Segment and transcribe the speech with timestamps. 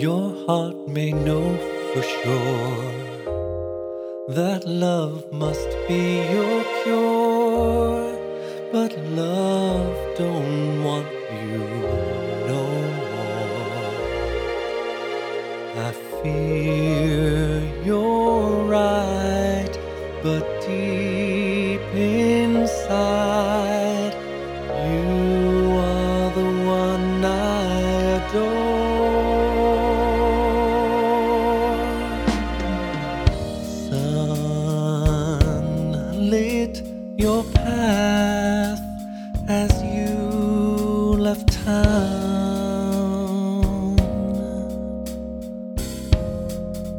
[0.00, 1.46] Your heart may know
[1.92, 2.84] for sure
[4.28, 8.16] that love must be your cure,
[8.72, 11.06] but love don't want
[11.42, 11.58] you
[12.48, 12.62] no
[13.12, 13.92] more.
[15.86, 15.92] I
[16.22, 19.74] fear you're right,
[20.22, 23.04] but deep inside,
[24.88, 27.28] you are the one I
[28.16, 28.69] adore.
[36.30, 36.76] Sunlit
[37.18, 38.80] your path
[39.48, 40.14] as you
[41.18, 42.68] left town.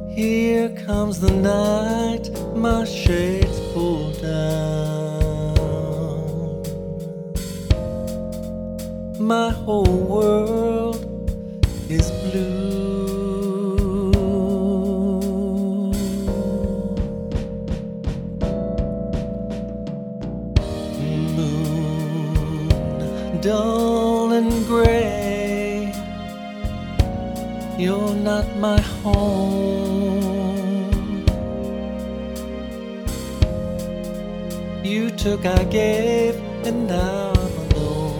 [0.09, 5.53] Here comes the night, my shades pull down.
[9.17, 10.60] My whole world
[23.41, 25.91] dull and gray.
[27.77, 30.91] You're not my home.
[34.83, 38.17] You took, I gave, and now I'm alone.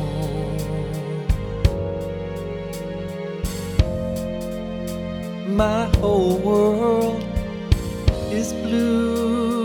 [5.56, 7.24] My whole world
[8.32, 9.61] is blue.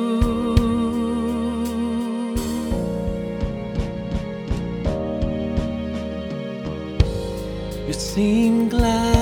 [8.17, 9.13] Seem glad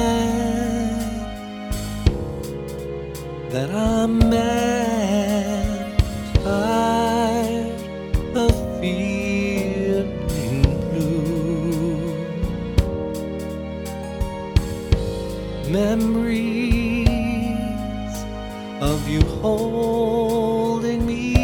[3.51, 6.01] that I'm mad,
[6.45, 7.73] tired
[8.36, 11.98] of feeling blue.
[15.68, 17.08] Memories
[18.80, 21.43] of you holding me,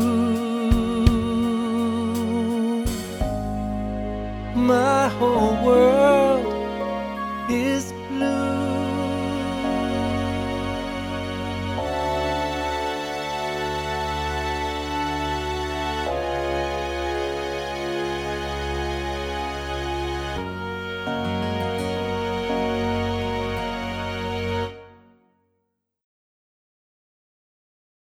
[4.72, 5.99] My whole world.